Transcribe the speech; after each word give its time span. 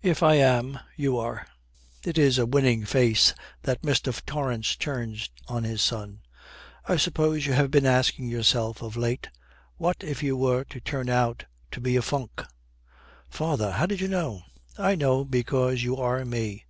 'If 0.00 0.22
I 0.22 0.36
am, 0.36 0.78
you 0.96 1.18
are.' 1.18 1.46
It 2.02 2.16
is 2.16 2.38
a 2.38 2.46
winning 2.46 2.86
face 2.86 3.34
that 3.64 3.82
Mr. 3.82 4.18
Torrance 4.24 4.74
turns 4.74 5.28
on 5.46 5.64
his 5.64 5.82
son. 5.82 6.20
'I 6.86 6.96
suppose 6.96 7.44
you 7.44 7.52
have 7.52 7.70
been 7.70 7.84
asking 7.84 8.28
yourself 8.28 8.80
of 8.80 8.96
late, 8.96 9.28
what 9.76 10.02
if 10.02 10.22
you 10.22 10.38
were 10.38 10.64
to 10.70 10.80
turn 10.80 11.10
out 11.10 11.44
to 11.72 11.82
be 11.82 11.96
a 11.96 12.00
funk!' 12.00 12.42
'Father, 13.28 13.72
how 13.72 13.84
did 13.84 14.00
you 14.00 14.08
know?' 14.08 14.40
'I 14.78 14.94
know 14.94 15.22
because 15.26 15.82
you 15.82 15.98
are 15.98 16.24
me. 16.24 16.64